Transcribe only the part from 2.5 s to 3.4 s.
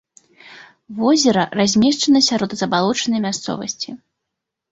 забалочанай